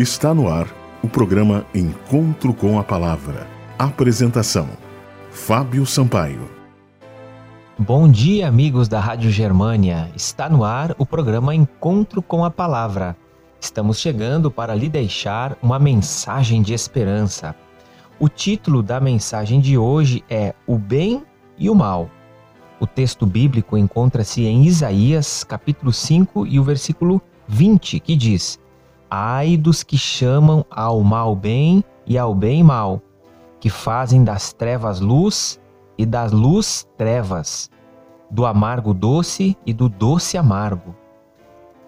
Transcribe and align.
Está 0.00 0.32
no 0.32 0.48
ar 0.48 0.66
o 1.02 1.08
programa 1.10 1.66
Encontro 1.74 2.54
com 2.54 2.78
a 2.78 2.82
Palavra. 2.82 3.46
Apresentação: 3.78 4.66
Fábio 5.30 5.84
Sampaio. 5.84 6.48
Bom 7.78 8.10
dia, 8.10 8.48
amigos 8.48 8.88
da 8.88 8.98
Rádio 8.98 9.30
Germânia. 9.30 10.10
Está 10.16 10.48
no 10.48 10.64
ar 10.64 10.96
o 10.96 11.04
programa 11.04 11.54
Encontro 11.54 12.22
com 12.22 12.46
a 12.46 12.50
Palavra. 12.50 13.14
Estamos 13.60 13.98
chegando 13.98 14.50
para 14.50 14.74
lhe 14.74 14.88
deixar 14.88 15.54
uma 15.62 15.78
mensagem 15.78 16.62
de 16.62 16.72
esperança. 16.72 17.54
O 18.18 18.26
título 18.26 18.82
da 18.82 18.98
mensagem 19.00 19.60
de 19.60 19.76
hoje 19.76 20.24
é 20.30 20.54
O 20.66 20.78
Bem 20.78 21.22
e 21.58 21.68
o 21.68 21.74
Mal. 21.74 22.08
O 22.80 22.86
texto 22.86 23.26
bíblico 23.26 23.76
encontra-se 23.76 24.46
em 24.46 24.64
Isaías, 24.64 25.44
capítulo 25.44 25.92
5 25.92 26.46
e 26.46 26.58
o 26.58 26.64
versículo 26.64 27.20
20, 27.46 28.00
que 28.00 28.16
diz: 28.16 28.58
Ai 29.10 29.56
dos 29.56 29.82
que 29.82 29.98
chamam 29.98 30.64
ao 30.70 31.02
mal 31.02 31.34
bem 31.34 31.82
e 32.06 32.16
ao 32.16 32.32
bem 32.32 32.62
mal, 32.62 33.02
que 33.58 33.68
fazem 33.68 34.22
das 34.22 34.52
trevas 34.52 35.00
luz 35.00 35.60
e 35.98 36.06
das 36.06 36.30
luz 36.30 36.86
trevas, 36.96 37.68
do 38.30 38.46
amargo 38.46 38.94
doce 38.94 39.56
e 39.66 39.72
do 39.72 39.88
doce 39.88 40.38
amargo. 40.38 40.94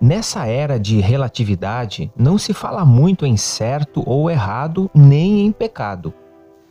Nessa 0.00 0.46
era 0.46 0.78
de 0.78 0.98
relatividade, 0.98 2.12
não 2.16 2.36
se 2.36 2.52
fala 2.52 2.84
muito 2.84 3.24
em 3.24 3.36
certo 3.36 4.02
ou 4.04 4.28
errado, 4.28 4.90
nem 4.92 5.46
em 5.46 5.52
pecado. 5.52 6.12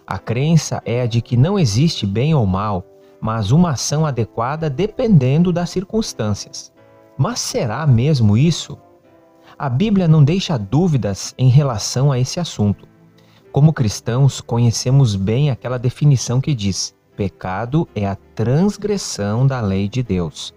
A 0.06 0.20
crença 0.20 0.82
é 0.86 1.02
a 1.02 1.08
de 1.08 1.22
que 1.22 1.38
não 1.38 1.58
existe 1.58 2.06
bem 2.06 2.36
ou 2.36 2.46
mal, 2.46 2.84
mas 3.22 3.52
uma 3.52 3.72
ação 3.72 4.06
adequada 4.06 4.70
dependendo 4.70 5.54
das 5.54 5.70
circunstâncias. 5.70 6.74
Mas 7.18 7.40
será 7.40 7.88
mesmo 7.88 8.36
isso? 8.36 8.78
A 9.58 9.70
Bíblia 9.70 10.08
não 10.08 10.24
deixa 10.24 10.58
dúvidas 10.58 11.36
em 11.38 11.48
relação 11.48 12.12
a 12.12 12.20
esse 12.20 12.40
assunto. 12.40 12.88
Como 13.52 13.72
cristãos, 13.72 14.42
conhecemos 14.42 15.16
bem 15.16 15.52
aquela 15.52 15.78
definição 15.78 16.42
que 16.42 16.56
diz: 16.56 16.96
pecado 17.16 17.88
é 17.94 18.08
a 18.08 18.16
transgressão 18.34 19.46
da 19.46 19.62
lei 19.62 19.88
de 19.88 20.02
Deus. 20.02 20.54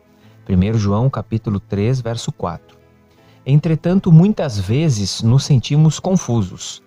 1 0.48 0.78
João 0.78 1.10
capítulo 1.10 1.60
3, 1.60 2.00
verso 2.00 2.32
4. 2.32 2.78
Entretanto, 3.44 4.10
muitas 4.10 4.58
vezes 4.58 5.22
nos 5.22 5.44
sentimos 5.44 6.00
confusos. 6.00 6.82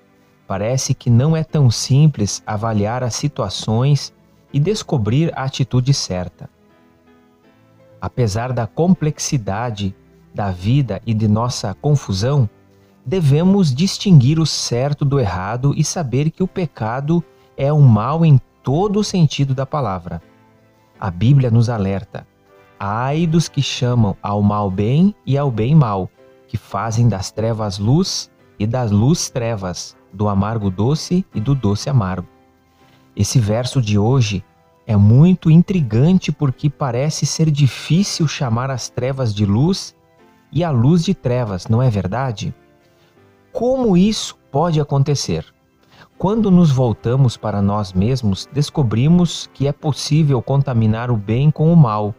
Parece 0.48 0.96
que 0.96 1.12
não 1.12 1.38
é 1.38 1.44
tão 1.44 1.70
simples 1.70 2.42
avaliar 2.46 3.04
as 3.04 3.14
situações 3.14 4.12
e 4.52 4.60
descobrir 4.60 5.32
a 5.38 5.44
atitude 5.44 5.94
certa. 5.94 6.50
Apesar 8.02 8.52
da 8.52 8.66
complexidade 8.66 9.96
da 10.34 10.52
vida 10.52 11.02
e 11.06 11.14
de 11.14 11.28
nossa 11.28 11.74
confusão, 11.74 12.50
devemos 13.06 13.74
distinguir 13.74 14.40
o 14.40 14.46
certo 14.46 15.04
do 15.04 15.20
errado 15.20 15.74
e 15.76 15.84
saber 15.84 16.30
que 16.30 16.44
o 16.44 16.48
pecado 16.48 17.24
é 17.58 17.72
um 17.74 17.82
mal 17.82 18.24
em 18.24 18.40
todo 18.64 19.00
o 19.00 19.04
sentido 19.04 19.54
da 19.54 19.66
palavra. 19.66 20.22
A 21.00 21.10
Bíblia 21.10 21.50
nos 21.50 21.70
alerta: 21.70 22.28
ai 22.80 23.26
dos 23.26 23.48
que 23.48 23.62
chamam 23.62 24.16
ao 24.22 24.42
mal 24.42 24.70
bem 24.70 25.16
e 25.26 25.38
ao 25.38 25.50
bem 25.50 25.74
mal, 25.74 26.10
que 26.48 26.58
fazem 26.58 27.08
das 27.08 27.32
trevas 27.32 27.80
luz 27.80 28.30
e 28.58 28.68
das 28.68 28.92
luz 28.92 29.30
trevas, 29.30 29.96
do 30.14 30.28
amargo 30.28 30.70
doce 30.70 31.26
e 31.34 31.40
do 31.40 31.56
doce 31.56 31.90
amargo. 31.90 32.28
Esse 33.16 33.40
verso 33.40 33.82
de 33.82 33.98
hoje 33.98 34.44
é 34.86 34.96
muito 34.96 35.52
intrigante 35.52 36.32
porque 36.32 36.70
parece 36.70 37.26
ser 37.26 37.52
difícil 37.52 38.28
chamar 38.28 38.72
as 38.72 38.90
trevas 38.90 39.34
de 39.34 39.46
luz 39.46 39.96
e 40.52 40.64
a 40.64 40.72
luz 40.72 41.04
de 41.04 41.14
trevas, 41.14 41.68
não 41.68 41.82
é 41.82 41.90
verdade? 41.90 42.54
Como 43.52 43.96
isso 43.96 44.38
pode 44.52 44.80
acontecer? 44.80 45.46
Quando 46.18 46.52
nos 46.52 46.72
voltamos 46.72 47.38
para 47.38 47.62
nós 47.62 47.94
mesmos, 47.94 48.48
descobrimos 48.52 49.50
que 49.54 49.68
é 49.68 49.72
possível 49.72 50.42
contaminar 50.42 51.10
o 51.10 51.16
bem 51.16 51.50
com 51.50 51.72
o 51.72 51.78
mal. 51.78 52.14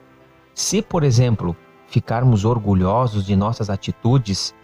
Se, 0.55 0.81
por 0.81 1.03
exemplo, 1.03 1.55
ficarmos 1.87 2.45
orgulhosos 2.45 3.27
de 3.27 3.37
nossas 3.37 3.69
atitudes 3.69 4.55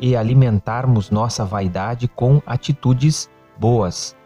e 0.00 0.16
alimentarmos 0.16 1.10
nossa 1.10 1.44
vaidade 1.44 2.08
com 2.08 2.40
atitudes 2.46 3.28
boas. 3.58 4.16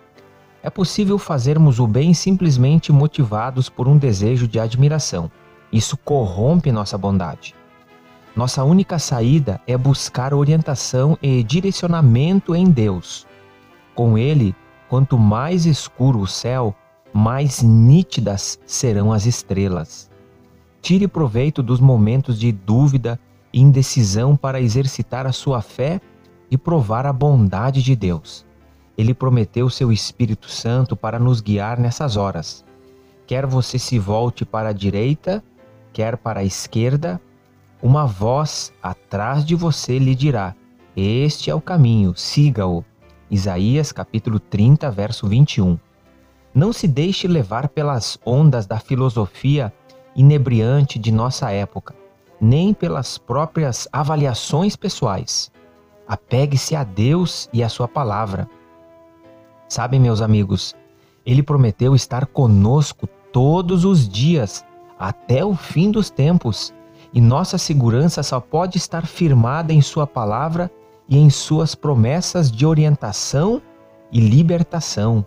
É 0.62 0.69
possível 0.69 1.19
fazermos 1.19 1.81
o 1.81 1.87
bem 1.87 2.12
simplesmente 2.12 2.93
motivados 2.93 3.69
por 3.69 3.88
um 3.88 3.97
desejo 3.97 4.47
de 4.47 4.61
admiração. 4.61 5.31
Isso 5.72 5.97
corrompe 5.97 6.71
nossa 6.71 6.99
bondade. 6.99 7.55
Nossa 8.35 8.63
única 8.63 8.99
saída 8.99 9.61
é 9.67 9.77
buscar 9.77 10.33
orientação 10.33 11.19
e 11.21 11.43
direcionamento 11.43 12.55
em 12.55 12.65
Deus. 12.71 13.27
Com 13.95 14.17
Ele, 14.17 14.55
quanto 14.89 15.19
mais 15.19 15.67
escuro 15.67 16.21
o 16.21 16.27
céu, 16.27 16.75
mais 17.13 17.61
nítidas 17.61 18.59
serão 18.65 19.13
as 19.13 19.27
estrelas. 19.27 20.09
Tire 20.81 21.09
proveito 21.09 21.63
dos 21.63 21.81
momentos 21.81 22.39
de 22.39 22.53
dúvida 22.53 23.19
e 23.53 23.61
indecisão 23.61 24.37
para 24.37 24.61
exercitar 24.61 25.27
a 25.27 25.33
sua 25.33 25.61
fé 25.61 26.01
e 26.51 26.57
provar 26.57 27.07
a 27.07 27.12
bondade 27.12 27.83
de 27.83 27.97
Deus. 27.97 28.47
Ele 28.97 29.12
prometeu 29.12 29.69
seu 29.69 29.91
Espírito 29.91 30.49
Santo 30.49 30.97
para 30.97 31.19
nos 31.19 31.41
guiar 31.41 31.79
nessas 31.81 32.17
horas. 32.17 32.65
Quer 33.27 33.45
você 33.45 33.79
se 33.79 33.99
volte 33.99 34.45
para 34.45 34.71
a 34.71 34.73
direita, 34.73 35.43
quer 35.93 36.17
para 36.17 36.41
a 36.41 36.45
esquerda, 36.45 37.21
uma 37.83 38.07
voz 38.07 38.73
atrás 38.83 39.45
de 39.45 39.55
você 39.55 39.99
lhe 39.99 40.15
dirá: 40.15 40.55
Este 40.97 41.51
é 41.51 41.55
o 41.55 41.61
caminho, 41.61 42.15
siga-o. 42.17 42.85
Isaías 43.31 43.93
capítulo 43.93 44.39
30, 44.39 44.91
verso 44.91 45.27
21. 45.27 45.79
Não 46.53 46.73
se 46.73 46.89
deixe 46.89 47.29
levar 47.29 47.69
pelas 47.69 48.19
ondas 48.27 48.67
da 48.67 48.79
filosofia 48.79 49.73
inebriante 50.17 50.99
de 50.99 51.13
nossa 51.13 51.51
época, 51.51 51.95
nem 52.41 52.75
pelas 52.75 53.17
próprias 53.17 53.89
avaliações 53.93 54.75
pessoais. 54.75 55.51
Apegue-se 56.09 56.75
a 56.75 56.83
Deus 56.83 57.49
e 57.53 57.62
a 57.62 57.69
sua 57.69 57.87
palavra. 57.87 58.49
Sabem, 59.69 60.01
meus 60.01 60.21
amigos, 60.21 60.75
ele 61.25 61.43
prometeu 61.43 61.95
estar 61.95 62.27
conosco 62.27 63.07
todos 63.33 63.85
os 63.85 64.09
dias, 64.09 64.65
até 64.99 65.45
o 65.45 65.55
fim 65.55 65.93
dos 65.93 66.11
tempos 66.11 66.75
e 67.12 67.21
nossa 67.21 67.59
segurança 67.59 68.22
só 68.22 68.41
pode 68.41 68.78
estar 68.78 69.06
firmada 69.06 69.72
em 69.72 69.81
Sua 69.81 70.06
palavra 70.06 70.71
e 71.09 71.19
em 71.19 71.28
Suas 71.28 71.75
promessas 71.75 72.50
de 72.50 72.65
orientação 72.65 73.60
e 74.12 74.21
libertação. 74.21 75.25